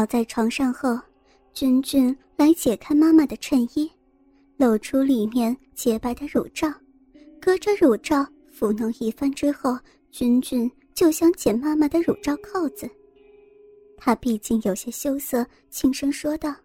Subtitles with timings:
[0.00, 0.98] 倒在床上后，
[1.52, 3.92] 君君来解开妈妈的衬衣，
[4.56, 6.72] 露出里面洁白的乳罩，
[7.38, 9.78] 隔着乳罩抚弄一番之后，
[10.10, 12.90] 君君就想解妈妈的乳罩扣子。
[13.98, 16.56] 他毕竟有些羞涩，轻声说道：“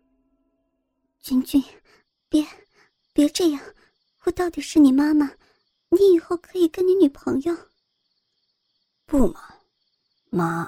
[1.20, 1.62] 君君，
[2.30, 2.48] 别，
[3.12, 3.60] 别这样，
[4.24, 5.30] 我到底是你妈妈，
[5.90, 7.54] 你以后可以跟你女朋友。”
[9.06, 9.42] 不嘛，
[10.30, 10.66] 妈，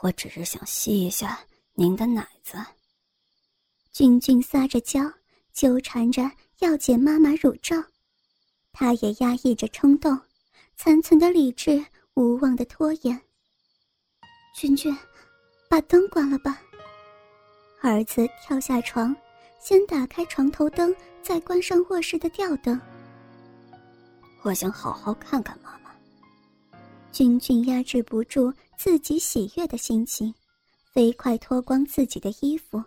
[0.00, 1.38] 我只是想吸一下
[1.76, 2.56] 您的奶子。
[3.90, 5.00] 君君撒着娇，
[5.52, 7.76] 纠缠着要解妈妈乳罩，
[8.72, 10.16] 他也压抑着冲动，
[10.76, 13.20] 残存的理智无望的拖延。
[14.54, 14.96] 君君，
[15.68, 16.60] 把灯关了吧。
[17.82, 19.14] 儿子跳下床，
[19.60, 22.80] 先打开床头灯，再关上卧室的吊灯。
[24.42, 25.90] 我想好好看看妈妈。
[27.10, 30.32] 君君压制不住自己喜悦的心情，
[30.94, 32.78] 飞快脱光自己的衣服。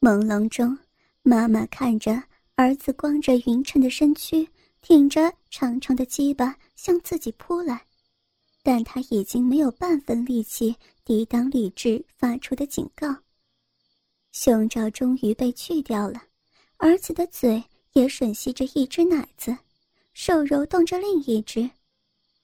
[0.00, 0.78] 朦胧中，
[1.22, 2.22] 妈妈看着
[2.54, 4.48] 儿子光着匀称的身躯，
[4.80, 7.84] 挺着长长的鸡巴向自己扑来，
[8.62, 13.14] 但他已经没有半分力气抵挡理智发出的警告。
[14.32, 16.22] 胸罩终于被去掉了，
[16.78, 19.54] 儿子的嘴也吮吸着一只奶子，
[20.14, 21.68] 手揉动着另一只。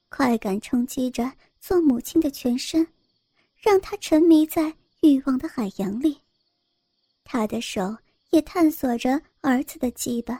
[0.09, 2.87] 快感冲击着做母亲的全身，
[3.61, 6.17] 让他沉迷在欲望的海洋里。
[7.23, 7.95] 他的手
[8.31, 10.37] 也探索着儿子的羁绊，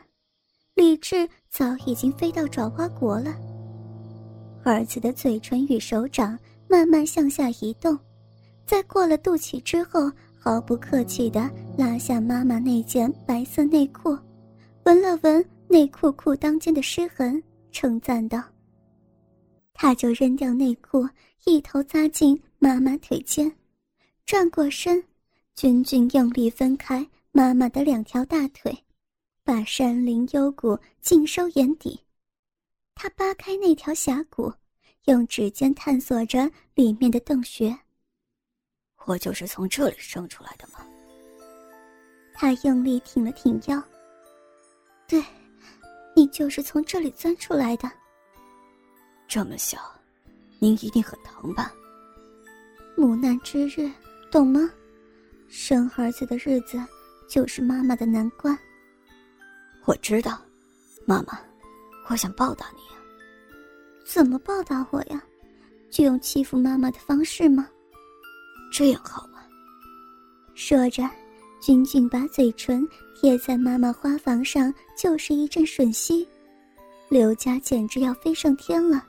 [0.74, 3.36] 理智早已经飞到爪哇国了。
[4.64, 7.98] 儿子的嘴唇与手掌慢慢向下移动，
[8.66, 14.18] 在过了肚脐之后，毫不客气地拉下妈妈那件白色内裤，
[14.84, 18.44] 闻了闻内裤裤裆间的湿痕，称赞道。
[19.74, 21.08] 他就扔掉内裤，
[21.46, 23.50] 一头扎进妈妈腿间，
[24.26, 25.02] 转过身，
[25.56, 28.78] 君君用力分开妈妈的两条大腿，
[29.46, 31.98] 把山林幽谷尽收眼底。
[32.96, 34.54] 他扒开那条峡谷，
[35.06, 37.74] 用指尖探索着里面的洞穴。
[39.06, 40.86] 我就是从这里生出来的吗？
[42.34, 43.82] 他用力挺了挺腰。
[45.08, 45.24] 对，
[46.14, 47.90] 你就是从这里钻出来的。
[49.30, 49.80] 这么小，
[50.60, 51.74] 您一定很疼吧？
[53.00, 53.90] 母难之日，
[54.30, 54.70] 懂吗？
[55.48, 56.78] 生儿子的日子，
[57.30, 58.60] 就是妈妈的难关。
[59.86, 60.38] 我知道，
[61.06, 61.40] 妈妈，
[62.10, 62.82] 我想报答你。
[64.04, 65.24] 怎么报答我呀？
[65.90, 67.70] 就用欺负妈妈的方式吗？
[68.70, 69.40] 这样好吗？
[70.54, 71.10] 说着，
[71.62, 76.28] 君君把嘴唇贴在妈妈花房上，就是一阵吮吸。
[77.08, 79.06] 刘家简直要飞上天了。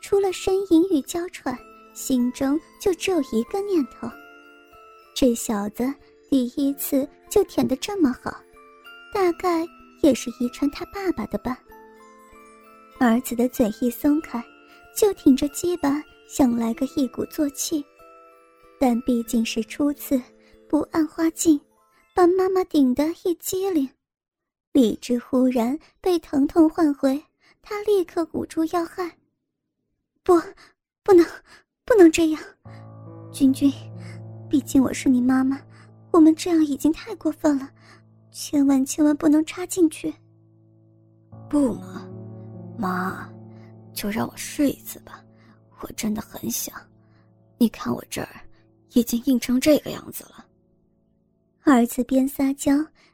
[0.00, 1.54] 除了呻吟与娇喘，
[1.96, 4.06] 心中就只有一个念头：
[5.14, 5.82] 这小子
[6.28, 8.38] 第一次就舔得这么好，
[9.14, 9.66] 大概
[10.02, 11.58] 也是遗传他爸爸的吧。
[13.00, 14.44] 儿子的嘴一松开，
[14.94, 17.82] 就挺着鸡巴想来个一鼓作气，
[18.78, 20.20] 但毕竟是初次，
[20.68, 21.58] 不按花镜，
[22.14, 23.88] 把妈妈顶得一激灵，
[24.72, 27.24] 理智忽然被疼痛唤回，
[27.62, 29.16] 他立刻捂住要害。
[30.22, 30.38] 不，
[31.02, 31.26] 不能，
[31.86, 32.42] 不能这样，
[33.30, 33.72] 君君，
[34.50, 35.62] 毕竟我是你妈妈，
[36.10, 37.70] 我们这样已经太过分了，
[38.32, 40.12] 千万千万不能插进去。
[41.48, 42.04] 不嘛，
[42.76, 43.30] 妈，
[43.94, 45.24] 就让我试一次吧，
[45.78, 46.74] 我真的很想。
[47.56, 48.40] 你看我这儿，
[48.94, 50.44] 已经硬成这个样子了。
[51.62, 52.72] 儿子边撒娇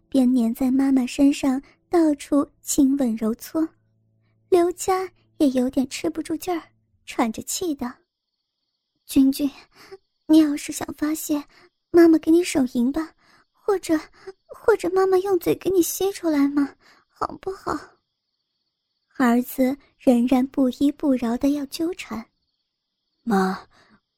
[0.08, 3.68] 边粘在妈妈身上，到处亲吻揉搓，
[4.48, 5.06] 刘佳
[5.36, 6.62] 也有点吃不住劲儿。
[7.04, 7.92] 喘着气的，
[9.06, 9.50] 君君，
[10.26, 11.44] 你要是想发泄，
[11.90, 13.14] 妈妈给你手淫吧，
[13.50, 13.98] 或者，
[14.46, 16.74] 或者妈妈用嘴给你吸出来嘛，
[17.08, 17.78] 好不好？
[19.18, 22.26] 儿子仍然不依不饶的要纠缠，
[23.22, 23.68] 妈，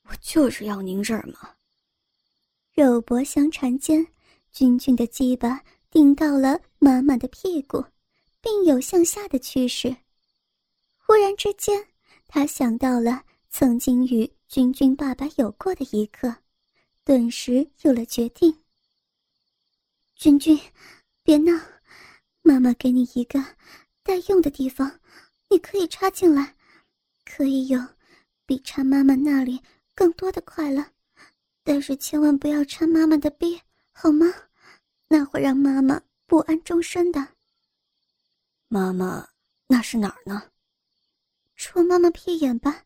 [0.03, 1.51] 我就是要您这儿嘛。
[2.73, 4.07] 肉搏相缠间，
[4.53, 5.61] 君君的鸡巴
[5.91, 7.85] 顶到了妈妈的屁股，
[8.41, 9.97] 并有向下的趋势。
[10.99, 11.85] 忽然之间。
[12.27, 13.23] 他想到了
[13.57, 16.35] 曾经与君君爸爸有过的一刻，
[17.05, 18.65] 顿时有了决定。
[20.17, 20.59] 君君，
[21.23, 21.53] 别闹，
[22.43, 23.39] 妈妈给你一个
[24.03, 24.99] 待用的地方，
[25.49, 26.57] 你可以插进来，
[27.25, 27.79] 可以有
[28.45, 29.63] 比插妈妈那里
[29.95, 30.85] 更多的快乐，
[31.63, 33.63] 但是千万不要插妈妈的逼，
[33.93, 34.27] 好吗？
[35.07, 37.25] 那会让妈妈不安终身的。
[38.67, 39.29] 妈妈，
[39.69, 40.51] 那是哪儿呢？
[41.55, 42.84] 戳妈妈屁眼吧，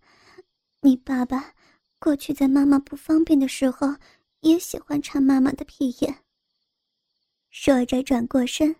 [0.80, 1.54] 你爸爸
[1.98, 3.96] 过去在妈妈不方便的时候，
[4.40, 6.24] 也喜欢插妈妈的屁眼。
[7.50, 8.76] 说着，转过身，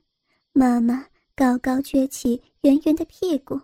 [0.53, 3.61] 妈妈高高撅起圆圆的屁股，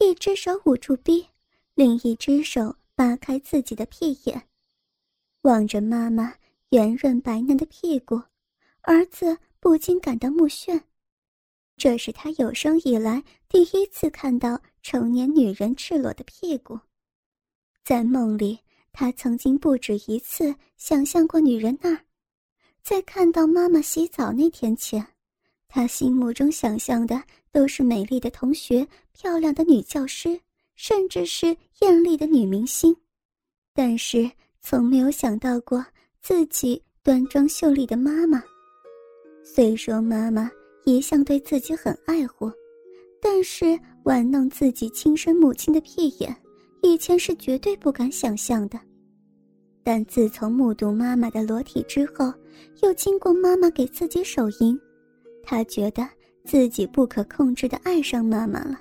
[0.00, 1.28] 一只手捂住逼，
[1.74, 4.48] 另一只手扒开自己的屁眼，
[5.42, 6.34] 望着妈妈
[6.70, 8.20] 圆润白嫩的屁股，
[8.82, 10.82] 儿子不禁感到目眩。
[11.76, 16.80] 这是他有生以来第一次看到成年女人赤裸的屁股，
[17.88, 18.58] 在梦里，
[18.92, 21.98] 他曾经不止一次想象过女人那儿。
[22.82, 25.02] 在看到妈妈洗澡那天前，
[25.68, 30.38] 他心目中想象的都是美丽的同学、漂亮的女教师，
[30.76, 32.94] 甚至是艳丽的女明星，
[33.72, 34.30] 但是
[34.60, 35.82] 从没有想到过
[36.20, 38.42] 自己端庄秀丽的妈妈。
[39.42, 40.50] 虽说妈妈。
[40.84, 42.50] 一向对自己很爱护，
[43.20, 46.34] 但是玩弄自己亲生母亲的屁眼，
[46.82, 48.78] 以前是绝对不敢想象的。
[49.82, 52.32] 但自从目睹妈妈的裸体之后，
[52.82, 54.78] 又经过妈妈给自己手淫，
[55.42, 56.06] 他觉得
[56.44, 58.80] 自己不可控制的爱上妈妈了。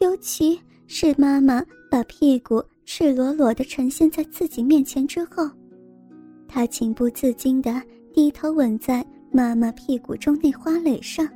[0.00, 5.48] 尤其是妈妈把屁股赤裸裸的呈现在自己面前之后，
[6.48, 7.82] 他情不自禁的
[8.12, 9.04] 低头吻在。
[9.36, 11.28] 妈妈屁股中那花蕾上。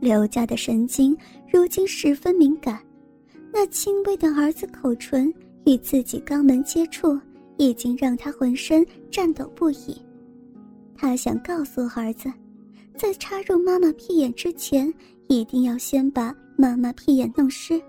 [0.00, 1.16] 刘家的神经
[1.48, 2.80] 如今十分敏感，
[3.60, 5.34] 那轻微的儿子口唇
[5.66, 7.18] 与自己肛门接触，
[7.56, 10.00] 已经让他浑身颤抖不已。
[10.96, 12.32] 他想告诉儿子，
[12.96, 14.94] 在插入妈妈屁眼之前，
[15.26, 17.82] 一定要先把妈妈屁眼弄湿，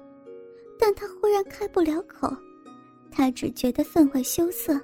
[0.80, 2.28] 但他忽然开不了口，
[3.12, 4.76] 他只觉得分外羞涩。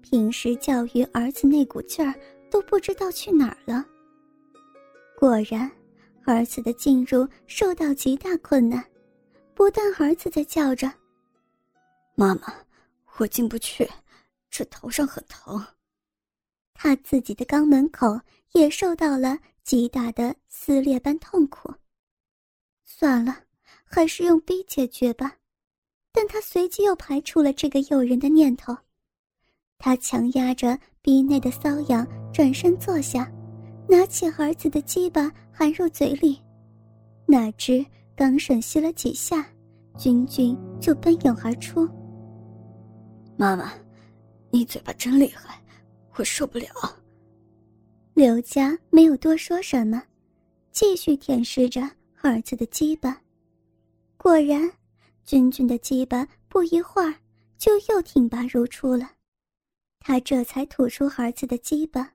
[0.00, 2.14] 平时教育儿子那股劲儿。
[2.50, 3.84] 都不知道去哪儿了。
[5.18, 5.70] 果然，
[6.24, 8.82] 儿子的进入受到极大困难。
[9.58, 10.88] 不但儿子在叫着
[12.14, 12.54] ：“妈妈，
[13.16, 13.90] 我进不去，
[14.48, 15.60] 这头上很疼。”
[16.74, 18.20] 他自己的肛门口
[18.52, 21.74] 也受到了极大的撕裂般痛苦。
[22.84, 23.36] 算了，
[23.82, 25.34] 还是用逼解决吧。
[26.12, 28.76] 但他随即又排除了这个诱人的念头。
[29.76, 33.28] 他强压着逼内的瘙痒，转身坐下，
[33.88, 36.40] 拿起儿子的鸡巴含入嘴里。
[37.26, 37.84] 哪知
[38.18, 39.48] 刚吮吸了几下，
[39.96, 41.88] 君君就奔涌而出。
[43.36, 43.72] 妈妈，
[44.50, 45.62] 你嘴巴真厉害，
[46.16, 46.66] 我受不了。
[48.14, 50.02] 刘家没有多说什么，
[50.72, 51.80] 继续舔舐着
[52.20, 53.22] 儿子的鸡巴。
[54.16, 54.68] 果然，
[55.24, 57.14] 君君的鸡巴不一会儿
[57.56, 59.08] 就又挺拔如初了。
[60.00, 62.14] 他这才吐出儿子的鸡巴。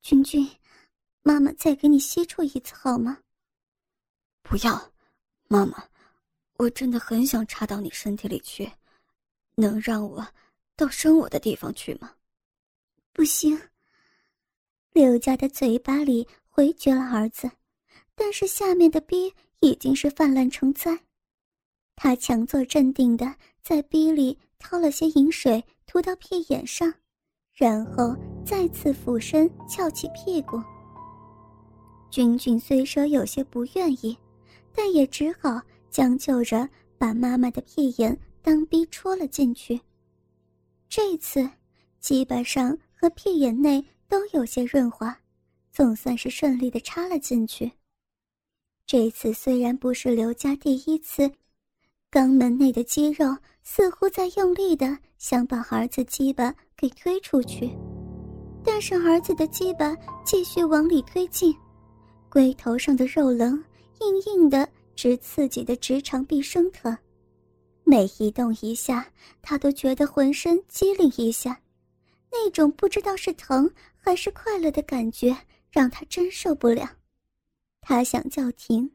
[0.00, 0.48] 君君，
[1.22, 3.18] 妈妈再给你吸出一次好吗？
[4.52, 4.92] 不要，
[5.48, 5.82] 妈妈，
[6.58, 8.70] 我真的很想插到你身体里去，
[9.54, 10.26] 能让我
[10.76, 12.12] 到生我的地方去吗？
[13.14, 13.58] 不行。
[14.92, 17.50] 刘家的嘴巴里回绝了儿子，
[18.14, 21.00] 但是下面的逼已经是泛滥成灾。
[21.96, 25.64] 他强作镇定的在逼里掏了些饮水。
[25.86, 26.92] 涂到屁眼上，
[27.54, 28.14] 然后
[28.46, 30.62] 再次俯身翘起屁股。
[32.10, 34.16] 君君虽说有些不愿意，
[34.74, 35.60] 但也只好
[35.90, 39.80] 将就着把妈妈的屁眼当逼戳了进去。
[40.88, 41.48] 这次，
[42.00, 45.16] 鸡巴上和屁眼内都有些润滑，
[45.70, 47.70] 总算是顺利的插了进去。
[48.86, 51.30] 这次虽然不是刘家第一次，
[52.10, 54.98] 肛门内的肌肉似乎在用力的。
[55.22, 57.70] 想把儿子鸡巴给推出去，
[58.64, 61.54] 但是儿子的鸡巴继续往里推进，
[62.28, 63.62] 龟头上的肉棱
[64.02, 66.96] 硬硬的，直刺激的直肠壁生疼。
[67.84, 71.60] 每一动一下，他都觉得浑身机灵一下，
[72.30, 75.36] 那种不知道是疼还是快乐的感觉
[75.70, 76.88] 让他真受不了。
[77.80, 78.90] 他想叫停，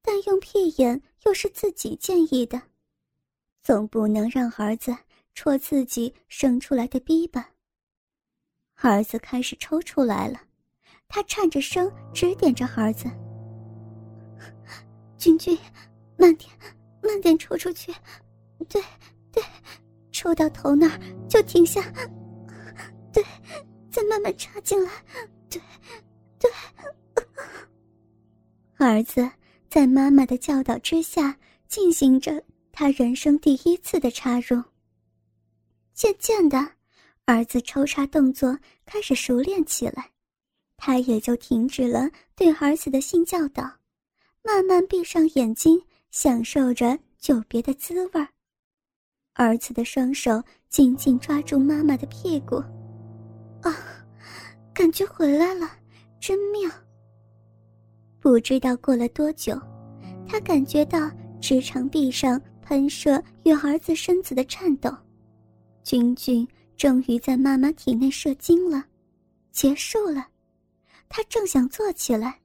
[0.00, 2.60] 但用屁眼又是自己建议的，
[3.62, 4.96] 总不能让儿子。
[5.34, 7.48] 戳自己生出来的逼吧。
[8.74, 10.38] 儿子开始抽出来了，
[11.08, 13.06] 他颤着声指点着儿子
[15.22, 15.56] ：“君君，
[16.18, 16.50] 慢点，
[17.00, 17.94] 慢点抽出去，
[18.68, 18.82] 对，
[19.30, 19.40] 对，
[20.10, 20.98] 抽到头那儿
[21.28, 21.80] 就停下，
[23.12, 23.24] 对，
[23.88, 24.90] 再慢慢插进来，
[25.48, 25.62] 对，
[26.40, 26.50] 对。”
[28.78, 29.30] 儿子
[29.70, 31.38] 在妈妈的教导之下
[31.68, 34.60] 进行着他人生第一次的插入。
[35.94, 36.58] 渐渐的，
[37.26, 40.10] 儿子抽插动作开始熟练起来，
[40.76, 43.70] 他也就停止了对儿子的性教导，
[44.44, 45.80] 慢慢闭上眼睛，
[46.10, 48.26] 享受着久别的滋味
[49.34, 52.56] 儿子的双手紧紧抓住妈妈的屁股，
[53.62, 53.72] 啊，
[54.74, 55.70] 感觉回来了，
[56.20, 56.70] 真妙。
[58.20, 59.58] 不知道过了多久，
[60.28, 64.94] 他感觉到直肠壁上喷射与儿子身子的颤抖，
[65.82, 66.46] 君君
[66.76, 68.84] 终于在妈妈体内射精了，
[69.50, 70.26] 结束了。
[71.08, 72.38] 他正想坐起来，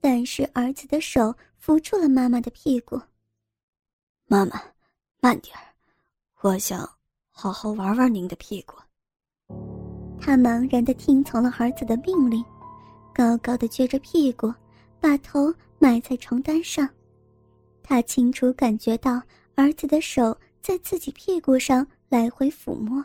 [0.00, 3.00] 但是儿子的手扶住了妈妈的屁股。
[4.26, 4.60] 妈妈，
[5.20, 5.56] 慢点。
[6.40, 6.88] 我想
[7.28, 8.76] 好好玩玩您的屁股。
[10.18, 12.44] 他茫然的听从了儿子的命令，
[13.14, 14.52] 高高的撅着屁股，
[15.00, 16.88] 把头埋在床单上。
[17.82, 19.20] 他清楚感觉到
[19.54, 23.04] 儿子的手在自己屁股上来回抚摸。